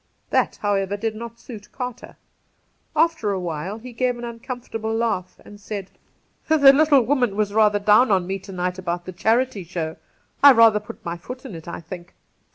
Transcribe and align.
That, 0.31 0.55
however, 0.63 0.97
did 0.97 1.13
not 1.15 1.39
suit 1.39 1.71
Carter. 1.71 2.17
After 2.95 3.29
awhile 3.33 3.77
he 3.77 3.93
gave 3.93 4.17
an 4.17 4.23
uncomfortable 4.23 4.91
laugh, 4.95 5.39
and 5.45 5.61
said: 5.61 5.91
'The 6.47 6.73
little 6.73 7.03
woman 7.03 7.35
was 7.35 7.53
rather 7.53 7.77
down 7.77 8.09
on 8.09 8.25
me 8.25 8.39
to 8.39 8.51
night 8.51 8.79
about 8.79 9.05
the 9.05 9.13
charity 9.13 9.63
show. 9.63 9.97
I 10.41 10.53
rather 10.53 10.79
put 10.79 11.05
my 11.05 11.17
foot 11.17 11.45
in 11.45 11.53
it, 11.53 11.67
I 11.67 11.81
think.' 11.81 12.15